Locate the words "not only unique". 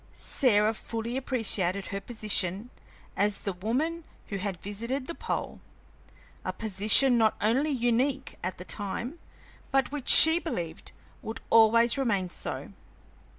7.19-8.35